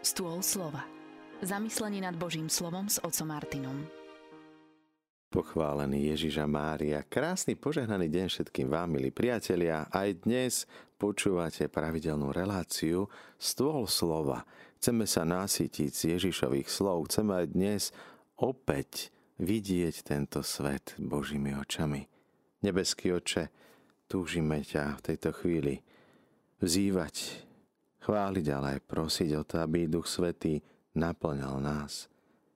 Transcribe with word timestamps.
Stôl 0.00 0.40
slova. 0.40 0.88
Zamyslenie 1.44 2.00
nad 2.00 2.16
Božím 2.16 2.48
slovom 2.48 2.88
s 2.88 2.96
otcom 3.04 3.36
Martinom. 3.36 3.84
Pochválený 5.28 6.16
Ježiša 6.16 6.48
Mária, 6.48 7.04
krásny 7.04 7.52
požehnaný 7.52 8.08
deň 8.08 8.26
všetkým 8.32 8.72
vám, 8.72 8.96
milí 8.96 9.12
priatelia. 9.12 9.92
Aj 9.92 10.08
dnes 10.24 10.64
počúvate 10.96 11.68
pravidelnú 11.68 12.32
reláciu 12.32 13.12
Stôl 13.36 13.84
slova. 13.92 14.48
Chceme 14.80 15.04
sa 15.04 15.28
nasytiť 15.28 15.92
z 15.92 16.02
Ježišových 16.16 16.72
slov. 16.72 17.12
Chceme 17.12 17.44
aj 17.44 17.46
dnes 17.52 17.82
opäť 18.40 19.12
vidieť 19.36 20.00
tento 20.00 20.40
svet 20.40 20.96
Božími 20.96 21.52
očami. 21.60 22.08
Nebeský 22.64 23.20
oče, 23.20 23.52
túžime 24.08 24.64
ťa 24.64 24.96
v 24.96 25.04
tejto 25.12 25.36
chvíli 25.36 25.84
vzývať, 26.64 27.44
chváliť, 28.00 28.46
ale 28.52 28.66
aj 28.76 28.88
prosiť 28.88 29.30
o 29.36 29.42
to, 29.44 29.60
aby 29.60 29.86
Duch 29.88 30.08
Svetý 30.08 30.60
naplňal 30.96 31.60
nás, 31.60 32.08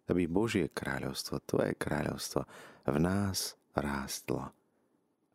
aby 0.08 0.26
Božie 0.28 0.72
kráľovstvo, 0.72 1.44
Tvoje 1.44 1.76
kráľovstvo 1.76 2.42
v 2.88 2.96
nás 3.00 3.56
rástlo, 3.76 4.50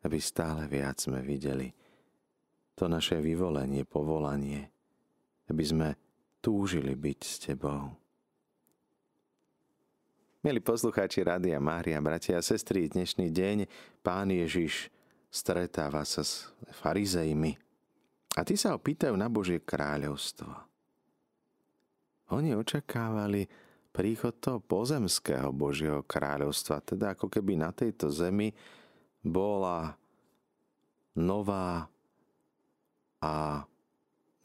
aby 0.02 0.18
stále 0.18 0.66
viac 0.66 0.98
sme 0.98 1.22
videli 1.22 1.70
to 2.74 2.88
naše 2.88 3.20
vyvolenie, 3.20 3.84
povolanie, 3.84 4.72
aby 5.52 5.64
sme 5.64 5.88
túžili 6.40 6.96
byť 6.96 7.20
s 7.20 7.34
Tebou. 7.36 7.92
Milí 10.40 10.64
poslucháči 10.64 11.20
Rádia 11.20 11.60
Mária, 11.60 12.00
bratia 12.00 12.40
a 12.40 12.42
sestry, 12.42 12.88
dnešný 12.88 13.28
deň 13.28 13.68
Pán 14.00 14.32
Ježiš 14.32 14.88
stretáva 15.28 16.00
sa 16.08 16.24
s 16.24 16.48
farizejmi, 16.80 17.60
a 18.36 18.40
tí 18.46 18.54
sa 18.54 18.74
ho 18.74 18.78
pýtajú 18.78 19.14
na 19.14 19.26
Božie 19.26 19.58
kráľovstvo. 19.58 20.50
Oni 22.30 22.54
očakávali 22.54 23.50
príchod 23.90 24.38
toho 24.38 24.62
pozemského 24.62 25.50
Božieho 25.50 26.06
kráľovstva, 26.06 26.78
teda 26.86 27.18
ako 27.18 27.26
keby 27.26 27.58
na 27.58 27.74
tejto 27.74 28.06
zemi 28.14 28.54
bola 29.20 29.98
nová 31.18 31.90
a 33.20 33.66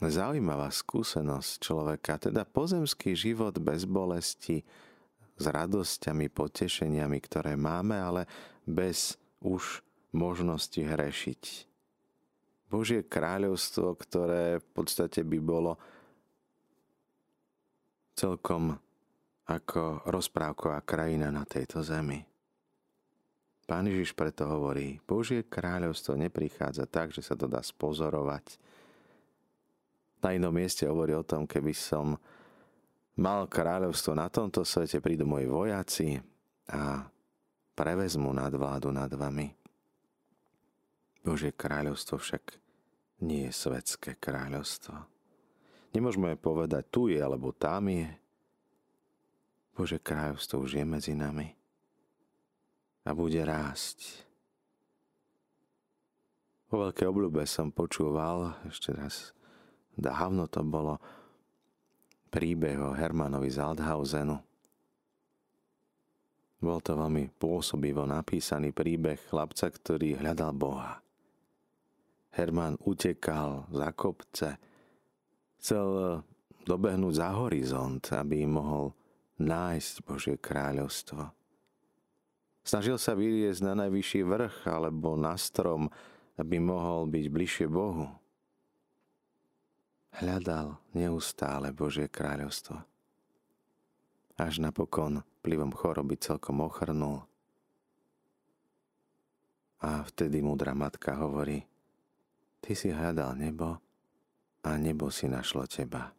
zaujímavá 0.02 0.68
skúsenosť 0.74 1.52
človeka, 1.62 2.20
teda 2.20 2.44
pozemský 2.44 3.14
život 3.14 3.56
bez 3.62 3.86
bolesti, 3.88 4.66
s 5.36 5.46
radosťami, 5.52 6.32
potešeniami, 6.32 7.18
ktoré 7.20 7.60
máme, 7.60 8.00
ale 8.00 8.24
bez 8.64 9.20
už 9.44 9.84
možnosti 10.16 10.80
hrešiť. 10.80 11.44
Božie 12.76 13.08
kráľovstvo, 13.08 13.96
ktoré 13.96 14.60
v 14.60 14.68
podstate 14.76 15.24
by 15.24 15.40
bolo 15.40 15.80
celkom 18.20 18.76
ako 19.48 20.04
rozprávková 20.04 20.84
krajina 20.84 21.32
na 21.32 21.48
tejto 21.48 21.80
zemi. 21.80 22.20
Pán 23.64 23.88
Ježiš 23.88 24.12
preto 24.12 24.44
hovorí, 24.52 25.00
Božie 25.08 25.48
kráľovstvo 25.48 26.20
neprichádza 26.20 26.84
tak, 26.84 27.16
že 27.16 27.24
sa 27.24 27.40
to 27.40 27.48
dá 27.48 27.64
spozorovať. 27.64 28.60
Na 30.20 30.36
inom 30.36 30.52
mieste 30.52 30.84
hovorí 30.84 31.16
o 31.16 31.24
tom, 31.24 31.48
keby 31.48 31.72
som 31.72 32.20
mal 33.16 33.48
kráľovstvo 33.48 34.20
na 34.20 34.28
tomto 34.28 34.68
svete, 34.68 35.00
prídu 35.00 35.24
moji 35.24 35.48
vojaci 35.48 36.20
a 36.76 37.08
prevezmu 37.72 38.36
nadvládu 38.36 38.92
nad 38.92 39.10
vami. 39.16 39.48
Božie 41.24 41.56
kráľovstvo 41.56 42.20
však 42.20 42.65
nie 43.24 43.48
je 43.48 43.54
svetské 43.56 44.20
kráľovstvo. 44.20 44.96
Nemôžeme 45.96 46.36
povedať, 46.36 46.84
tu 46.92 47.08
je 47.08 47.20
alebo 47.22 47.56
tam 47.56 47.88
je. 47.88 48.12
Bože 49.76 50.00
kráľovstvo 50.00 50.64
už 50.68 50.80
je 50.80 50.86
medzi 50.88 51.14
nami 51.16 51.56
a 53.06 53.14
bude 53.14 53.40
rásť. 53.46 54.26
Po 56.66 56.82
veľkej 56.82 57.06
obľúbe 57.06 57.46
som 57.46 57.70
počúval, 57.70 58.58
ešte 58.66 58.92
raz 58.92 59.32
dávno 59.94 60.50
to 60.50 60.66
bolo, 60.66 60.98
príbeh 62.34 62.76
o 62.82 62.92
Hermanovi 62.98 63.48
z 63.48 63.62
Althausenu. 63.62 64.36
Bol 66.60 66.80
to 66.82 66.98
veľmi 66.98 67.30
pôsobivo 67.38 68.10
napísaný 68.10 68.74
príbeh 68.74 69.22
chlapca, 69.30 69.70
ktorý 69.70 70.18
hľadal 70.18 70.52
Boha. 70.58 71.05
Herman 72.36 72.76
utekal 72.84 73.64
za 73.72 73.96
kopce. 73.96 74.60
Chcel 75.56 75.88
eh, 75.88 76.08
dobehnúť 76.68 77.14
za 77.16 77.32
horizont, 77.32 78.04
aby 78.12 78.44
mohol 78.44 78.92
nájsť 79.40 79.94
Božie 80.04 80.36
kráľovstvo. 80.36 81.32
Snažil 82.66 83.00
sa 83.00 83.16
vyriesť 83.16 83.62
na 83.64 83.88
najvyšší 83.88 84.22
vrch 84.26 84.56
alebo 84.68 85.16
na 85.16 85.40
strom, 85.40 85.88
aby 86.36 86.60
mohol 86.60 87.08
byť 87.08 87.26
bližšie 87.32 87.68
Bohu. 87.72 88.10
Hľadal 90.16 90.80
neustále 90.96 91.72
Božie 91.72 92.10
kráľovstvo. 92.10 92.84
Až 94.36 94.60
napokon 94.60 95.24
plivom 95.40 95.72
choroby 95.72 96.20
celkom 96.20 96.64
ochrnul. 96.66 97.24
A 99.80 100.04
vtedy 100.04 100.42
múdra 100.44 100.74
matka 100.76 101.16
hovorí– 101.16 101.64
Ty 102.66 102.74
si 102.74 102.90
hľadal 102.90 103.38
nebo 103.38 103.78
a 104.66 104.72
nebo 104.82 105.14
si 105.14 105.30
našlo 105.30 105.70
teba. 105.70 106.10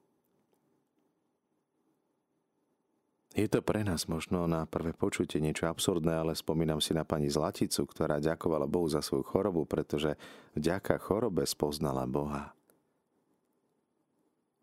Je 3.36 3.50
to 3.50 3.60
pre 3.60 3.84
nás 3.84 4.08
možno 4.08 4.48
na 4.48 4.64
prvé 4.64 4.96
počutie 4.96 5.42
niečo 5.42 5.68
absurdné, 5.68 6.14
ale 6.14 6.32
spomínam 6.38 6.80
si 6.80 6.96
na 6.96 7.04
pani 7.04 7.28
Zlaticu, 7.28 7.84
ktorá 7.84 8.16
ďakovala 8.22 8.64
Bohu 8.64 8.88
za 8.88 9.04
svoju 9.04 9.26
chorobu, 9.28 9.68
pretože 9.68 10.16
vďaka 10.56 10.96
chorobe 11.02 11.44
spoznala 11.44 12.06
Boha. 12.08 12.56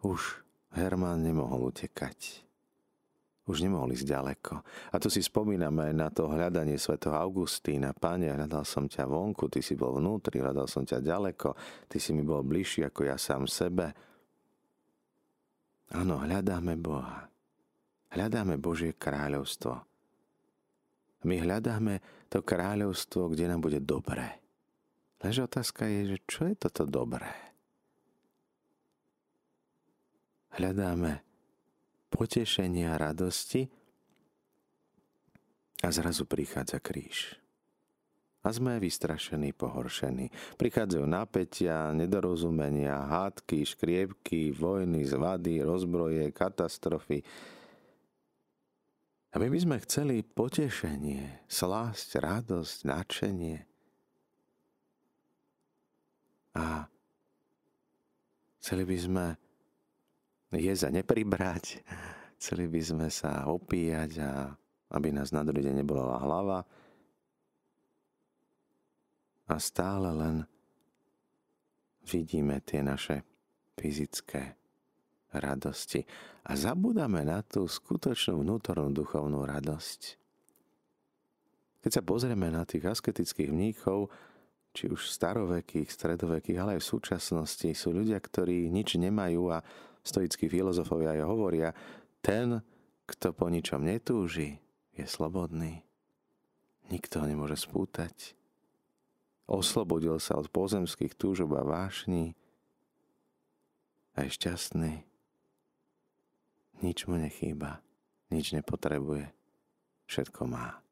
Už 0.02 0.42
Herman 0.74 1.22
nemohol 1.22 1.70
utekať 1.70 2.43
už 3.44 3.60
nemohol 3.60 3.92
ísť 3.92 4.08
ďaleko. 4.08 4.54
A 4.64 4.96
tu 5.04 5.12
si 5.12 5.20
spomíname 5.20 5.92
na 5.92 6.08
to 6.08 6.32
hľadanie 6.32 6.80
svätého 6.80 7.20
Augustína. 7.20 7.92
Pane, 7.92 8.32
hľadal 8.32 8.64
som 8.64 8.88
ťa 8.88 9.04
vonku, 9.04 9.52
ty 9.52 9.60
si 9.60 9.76
bol 9.76 10.00
vnútri, 10.00 10.40
hľadal 10.40 10.64
som 10.72 10.88
ťa 10.88 11.04
ďaleko, 11.04 11.52
ty 11.92 12.00
si 12.00 12.16
mi 12.16 12.24
bol 12.24 12.40
bližší 12.48 12.88
ako 12.88 13.04
ja 13.04 13.20
sám 13.20 13.44
sebe. 13.52 13.92
Áno, 15.92 16.24
hľadáme 16.24 16.80
Boha. 16.80 17.28
Hľadáme 18.16 18.56
Božie 18.62 18.96
kráľovstvo. 18.96 19.76
My 21.28 21.36
hľadáme 21.40 22.00
to 22.32 22.40
kráľovstvo, 22.40 23.32
kde 23.32 23.52
nám 23.52 23.60
bude 23.60 23.84
dobré. 23.84 24.40
Lež 25.24 25.48
otázka 25.48 25.88
je, 25.88 26.16
že 26.16 26.18
čo 26.28 26.42
je 26.48 26.56
toto 26.56 26.84
dobré? 26.84 27.32
Hľadáme 30.54 31.33
potešenia 32.14 32.94
radosti 32.94 33.66
a 35.82 35.90
zrazu 35.90 36.30
prichádza 36.30 36.78
kríž. 36.78 37.42
A 38.44 38.52
sme 38.52 38.76
vystrašení, 38.76 39.56
pohoršení. 39.56 40.28
Prichádzajú 40.60 41.08
napätia, 41.08 41.96
nedorozumenia, 41.96 43.08
hádky, 43.08 43.64
škriepky, 43.64 44.52
vojny, 44.52 45.08
zvady, 45.08 45.64
rozbroje, 45.64 46.28
katastrofy. 46.36 47.24
A 49.32 49.40
my 49.40 49.48
by 49.48 49.60
sme 49.64 49.78
chceli 49.88 50.28
potešenie, 50.28 51.48
slásť, 51.48 52.20
radosť, 52.20 52.78
nadšenie. 52.84 53.58
A 56.60 56.92
chceli 58.60 58.84
by 58.84 58.98
sme 59.00 59.26
jesť 60.60 60.90
a 60.90 60.96
nepribrať. 61.02 61.82
Chceli 62.38 62.68
by 62.68 62.82
sme 62.84 63.08
sa 63.08 63.48
opíjať 63.48 64.12
a 64.22 64.32
aby 64.94 65.10
nás 65.10 65.34
na 65.34 65.42
druhý 65.42 65.66
deň 65.66 65.76
nebola 65.82 66.22
hlava. 66.22 66.60
A 69.50 69.56
stále 69.58 70.10
len 70.14 70.36
vidíme 72.06 72.62
tie 72.62 72.86
naše 72.86 73.26
fyzické 73.80 74.56
radosti. 75.34 76.06
A 76.46 76.54
zabudáme 76.54 77.26
na 77.26 77.42
tú 77.42 77.66
skutočnú 77.66 78.44
vnútornú 78.44 78.94
duchovnú 78.94 79.42
radosť. 79.48 80.22
Keď 81.84 81.92
sa 81.92 82.04
pozrieme 82.06 82.48
na 82.48 82.64
tých 82.64 82.88
asketických 82.88 83.52
mníchov, 83.52 84.08
či 84.74 84.90
už 84.90 85.10
starovekých, 85.10 85.90
stredovekých, 85.92 86.58
ale 86.58 86.72
aj 86.78 86.82
v 86.82 86.92
súčasnosti, 86.98 87.70
sú 87.76 87.94
ľudia, 87.94 88.18
ktorí 88.18 88.72
nič 88.72 88.96
nemajú 88.98 89.52
a 89.54 89.62
stoickí 90.04 90.52
filozofovia 90.52 91.16
aj 91.16 91.22
hovoria, 91.24 91.70
ten, 92.20 92.60
kto 93.08 93.32
po 93.32 93.48
ničom 93.48 93.84
netúži, 93.84 94.60
je 94.94 95.08
slobodný. 95.10 95.82
Nikto 96.92 97.24
ho 97.24 97.26
nemôže 97.26 97.58
spútať. 97.58 98.38
Oslobodil 99.50 100.20
sa 100.22 100.40
od 100.40 100.48
pozemských 100.48 101.18
túžob 101.18 101.56
a 101.58 101.64
vášní 101.66 102.36
a 104.16 104.24
je 104.24 104.30
šťastný. 104.32 104.94
Nič 106.84 107.08
mu 107.08 107.16
nechýba, 107.16 107.80
nič 108.30 108.52
nepotrebuje, 108.54 109.32
všetko 110.08 110.42
má. 110.48 110.84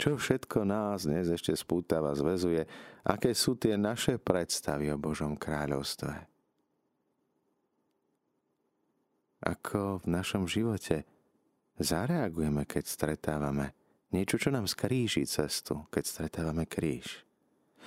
Čo 0.00 0.16
všetko 0.16 0.64
nás 0.64 1.04
dnes 1.04 1.28
ešte 1.28 1.52
spútava, 1.52 2.16
zväzuje, 2.16 2.64
aké 3.04 3.36
sú 3.36 3.52
tie 3.60 3.76
naše 3.76 4.16
predstavy 4.16 4.88
o 4.88 4.96
Božom 4.96 5.36
kráľovstve. 5.36 6.39
Ako 9.40 10.04
v 10.04 10.06
našom 10.12 10.44
živote 10.44 11.08
zareagujeme, 11.80 12.68
keď 12.68 12.84
stretávame 12.84 13.72
niečo, 14.12 14.36
čo 14.36 14.52
nám 14.52 14.68
skríži 14.68 15.24
cestu, 15.24 15.88
keď 15.88 16.04
stretávame 16.04 16.68
kríž. 16.68 17.24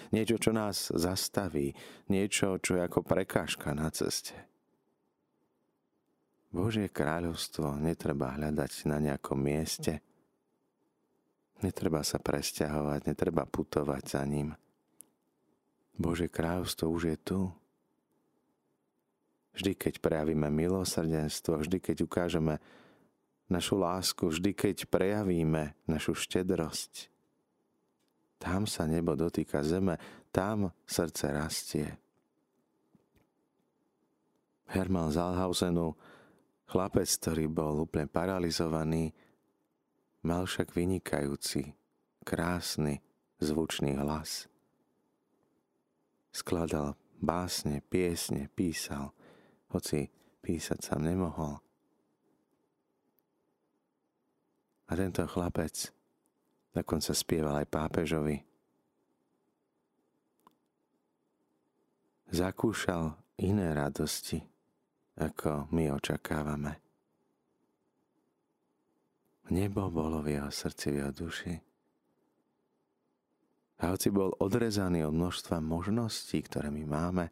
Niečo, 0.10 0.42
čo 0.42 0.52
nás 0.52 0.90
zastaví, 0.90 1.78
niečo, 2.10 2.58
čo 2.58 2.76
je 2.78 2.82
ako 2.82 3.06
prekážka 3.06 3.78
na 3.78 3.94
ceste. 3.94 4.34
Božie 6.50 6.90
kráľovstvo 6.90 7.78
netreba 7.78 8.34
hľadať 8.34 8.90
na 8.90 8.98
nejakom 9.02 9.38
mieste, 9.38 10.02
Netreba 11.64 12.04
sa 12.04 12.20
presťahovať, 12.20 13.08
netreba 13.08 13.48
putovať 13.48 14.04
za 14.04 14.24
ním. 14.28 14.52
Bože 15.96 16.28
kráľovstvo 16.28 16.92
už 16.92 17.04
je 17.16 17.18
tu. 17.24 17.40
Vždy, 19.54 19.78
keď 19.78 20.02
prejavíme 20.02 20.50
milosrdenstvo, 20.50 21.62
vždy, 21.62 21.78
keď 21.78 21.98
ukážeme 22.10 22.58
našu 23.46 23.78
lásku, 23.78 24.26
vždy, 24.26 24.52
keď 24.58 24.90
prejavíme 24.90 25.78
našu 25.86 26.18
štedrosť, 26.18 27.14
tam 28.42 28.66
sa 28.66 28.90
nebo 28.90 29.14
dotýka 29.14 29.62
zeme, 29.62 30.02
tam 30.34 30.74
srdce 30.84 31.26
rastie. 31.32 31.88
Herman 34.74 35.14
Zalhausenu, 35.14 35.94
chlapec, 36.66 37.06
ktorý 37.06 37.46
bol 37.46 37.86
úplne 37.86 38.10
paralizovaný, 38.10 39.14
Mal 40.24 40.48
však 40.48 40.72
vynikajúci, 40.72 41.76
krásny, 42.24 43.04
zvučný 43.44 44.00
hlas. 44.00 44.48
Skladal 46.32 46.96
básne, 47.20 47.84
piesne, 47.92 48.48
písal, 48.56 49.12
hoci 49.74 50.06
písať 50.46 50.80
sa 50.80 50.96
nemohol. 51.02 51.58
A 54.88 54.92
tento 54.94 55.26
chlapec 55.26 55.90
dokonca 56.76 57.12
spieval 57.18 57.66
aj 57.66 57.68
pápežovi. 57.74 58.38
Zakúšal 62.34 63.18
iné 63.42 63.74
radosti, 63.74 64.42
ako 65.18 65.70
my 65.74 65.94
očakávame. 65.94 66.78
Nebo 69.54 69.90
bolo 69.90 70.22
v 70.22 70.40
jeho 70.40 70.50
srdci, 70.50 70.86
v 70.94 70.98
jeho 71.04 71.14
duši. 71.14 71.54
A 73.84 73.92
hoci 73.92 74.08
bol 74.10 74.32
odrezaný 74.40 75.04
od 75.04 75.14
množstva 75.14 75.60
možností, 75.60 76.40
ktoré 76.46 76.72
my 76.72 76.84
máme, 76.88 77.26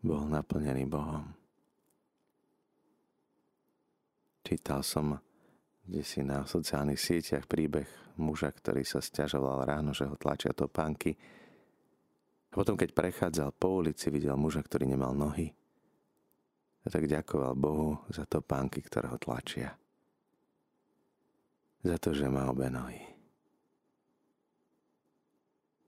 bol 0.00 0.24
naplnený 0.28 0.88
Bohom. 0.88 1.24
Čítal 4.44 4.82
som 4.82 5.20
kde 5.90 6.06
si 6.06 6.22
na 6.22 6.46
sociálnych 6.46 7.02
sieťach 7.02 7.50
príbeh 7.50 8.14
muža, 8.14 8.54
ktorý 8.54 8.86
sa 8.86 9.02
stiažoval 9.02 9.66
ráno, 9.66 9.90
že 9.90 10.06
ho 10.06 10.14
tlačia 10.14 10.54
topánky. 10.54 11.18
A 12.50 12.54
potom, 12.54 12.78
keď 12.78 12.94
prechádzal 12.94 13.50
po 13.58 13.82
ulici, 13.82 14.06
videl 14.06 14.38
muža, 14.38 14.62
ktorý 14.62 14.86
nemal 14.86 15.18
nohy. 15.18 15.50
A 16.86 16.88
tak 16.94 17.10
ďakoval 17.10 17.58
Bohu 17.58 18.06
za 18.06 18.22
to 18.22 18.38
pánky, 18.38 18.86
ktoré 18.86 19.10
ho 19.10 19.18
tlačia. 19.18 19.74
Za 21.82 21.98
to, 21.98 22.14
že 22.14 22.30
má 22.30 22.46
obe 22.46 22.70
nohy. 22.70 23.02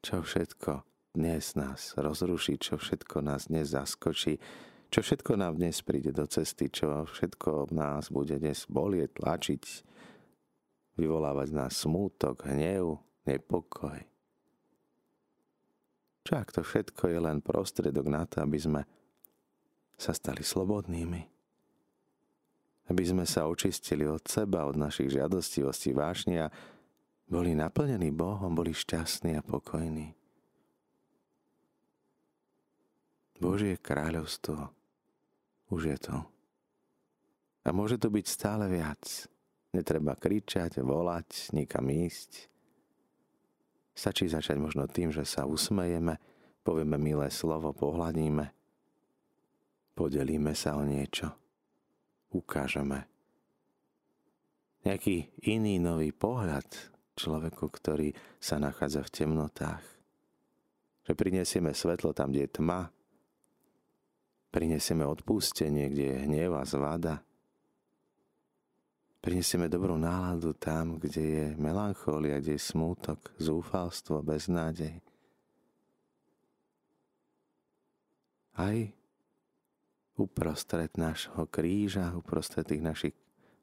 Čo 0.03 0.27
všetko 0.27 0.92
dnes 1.13 1.53
nás 1.55 1.93
rozruší, 2.01 2.57
čo 2.57 2.81
všetko 2.81 3.21
nás 3.21 3.53
dnes 3.53 3.77
zaskočí, 3.77 4.41
čo 4.89 5.01
všetko 5.01 5.37
nám 5.37 5.61
dnes 5.61 5.81
príde 5.85 6.13
do 6.13 6.25
cesty, 6.25 6.73
čo 6.73 7.05
všetko 7.05 7.73
nás 7.73 8.09
bude 8.09 8.37
dnes 8.41 8.65
bolieť, 8.69 9.21
tlačiť, 9.21 9.63
vyvolávať 10.97 11.49
nás 11.53 11.73
smútok, 11.85 12.49
hnev, 12.49 13.01
nepokoj. 13.25 14.01
Čo 16.23 16.33
ak 16.39 16.49
to 16.55 16.61
všetko 16.65 17.09
je 17.09 17.19
len 17.19 17.39
prostriedok 17.45 18.07
na 18.09 18.25
to, 18.25 18.45
aby 18.45 18.59
sme 18.61 18.83
sa 19.97 20.13
stali 20.17 20.45
slobodnými. 20.45 21.23
Aby 22.89 23.03
sme 23.05 23.25
sa 23.25 23.49
očistili 23.49 24.05
od 24.05 24.25
seba, 24.29 24.69
od 24.69 24.77
našich 24.77 25.13
žiadostivostí, 25.13 25.93
vášni 25.95 26.43
a 26.43 26.53
boli 27.27 27.57
naplnení 27.57 28.13
Bohom, 28.13 28.53
boli 28.53 28.77
šťastní 28.77 29.41
a 29.41 29.43
pokojní. 29.43 30.22
Božie 33.43 33.75
kráľovstvo 33.75 34.71
už 35.75 35.83
je 35.91 35.99
to. 35.99 36.17
A 37.67 37.75
môže 37.75 37.99
to 37.99 38.07
byť 38.07 38.27
stále 38.29 38.71
viac. 38.71 39.03
Netreba 39.75 40.15
kričať, 40.15 40.79
volať, 40.79 41.51
nikam 41.57 41.91
ísť. 41.91 42.47
Stačí 43.97 44.31
začať 44.31 44.61
možno 44.63 44.87
tým, 44.87 45.11
že 45.11 45.27
sa 45.27 45.49
usmejeme, 45.49 46.23
povieme 46.63 46.95
milé 47.01 47.27
slovo, 47.35 47.75
pohľadíme– 47.75 48.47
Podelíme 49.93 50.57
sa 50.57 50.81
o 50.81 50.83
niečo. 50.89 51.29
Ukážeme. 52.33 53.05
Nejaký 54.89 55.37
iný 55.45 55.77
nový 55.77 56.17
pohľad 56.17 56.65
človeku, 57.13 57.69
ktorý 57.69 58.17
sa 58.41 58.57
nachádza 58.57 59.05
v 59.05 59.13
temnotách. 59.13 59.85
Že 61.05 61.13
prinesieme 61.13 61.77
svetlo 61.77 62.17
tam, 62.17 62.33
kde 62.33 62.49
je 62.49 62.55
tma. 62.57 62.89
Prinesieme 64.53 65.09
odpustenie, 65.09 65.89
kde 65.89 66.05
je 66.13 66.17
hnev 66.29 66.53
a 66.61 66.63
zvada. 66.69 67.25
Prinesieme 69.25 69.73
dobrú 69.73 69.97
náladu 69.97 70.53
tam, 70.53 71.01
kde 71.01 71.23
je 71.25 71.47
melanchólia, 71.57 72.37
kde 72.37 72.59
je 72.59 72.63
smútok, 72.69 73.33
zúfalstvo, 73.41 74.21
beznádej. 74.21 75.01
Aj 78.53 78.77
uprostred 80.21 80.93
nášho 81.01 81.49
kríža, 81.49 82.13
uprostred 82.13 82.69
tých 82.69 82.85
našich 82.85 83.17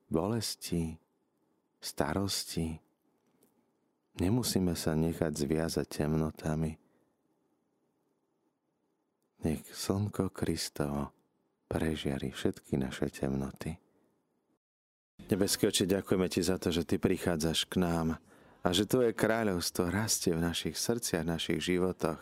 bolestí, 0.10 0.98
starostí. 1.78 2.82
Nemusíme 4.18 4.74
sa 4.74 4.98
nechať 4.98 5.32
zviazať 5.38 5.86
temnotami. 5.86 6.76
Nech 9.40 9.64
slnko 9.72 10.36
Kristovo 10.36 11.16
prežiari 11.72 12.34
všetky 12.34 12.76
naše 12.76 13.08
temnoty. 13.08 13.80
Nebeský 15.30 15.70
oči, 15.70 15.86
ďakujeme 15.86 16.28
Ti 16.28 16.42
za 16.42 16.58
to, 16.58 16.74
že 16.74 16.84
Ty 16.84 16.98
prichádzaš 16.98 17.70
k 17.70 17.80
nám 17.80 18.18
a 18.66 18.68
že 18.76 18.90
Tvoje 18.90 19.14
kráľovstvo 19.16 19.88
rastie 19.88 20.34
v 20.34 20.44
našich 20.44 20.76
srdciach, 20.76 21.24
v 21.24 21.32
našich 21.38 21.60
životoch. 21.62 22.20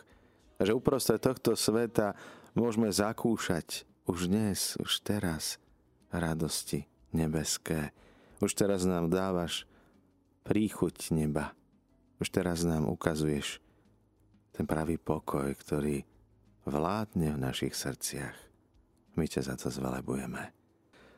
A 0.57 0.61
že 0.61 0.75
uprostred 0.75 1.21
tohto 1.21 1.55
sveta 1.55 2.17
môžeme 2.57 2.89
zakúšať 2.89 3.85
už 4.09 4.29
dnes, 4.29 4.75
už 4.81 5.01
teraz 5.05 5.61
radosti 6.11 6.85
nebeské. 7.13 7.93
Už 8.43 8.53
teraz 8.53 8.85
nám 8.85 9.09
dávaš 9.09 9.65
príchuť 10.45 11.09
neba. 11.15 11.53
Už 12.17 12.29
teraz 12.29 12.65
nám 12.65 12.89
ukazuješ 12.89 13.61
ten 14.53 14.65
pravý 14.65 14.97
pokoj, 14.97 15.53
ktorý 15.53 16.01
vládne 16.67 17.33
v 17.33 17.41
našich 17.41 17.73
srdciach. 17.73 18.35
My 19.15 19.25
ťa 19.25 19.41
za 19.49 19.55
to 19.57 19.71
zvelebujeme. 19.71 20.53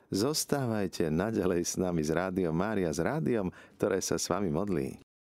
Zostávajte 0.09 1.13
naďalej 1.13 1.61
s 1.65 1.73
nami 1.77 2.01
s 2.01 2.09
Rádiom 2.09 2.55
Mária, 2.55 2.89
s 2.89 2.97
rádiom, 2.97 3.53
ktoré 3.77 4.01
sa 4.01 4.17
s 4.17 4.25
vami 4.25 4.49
modlí. 4.49 4.97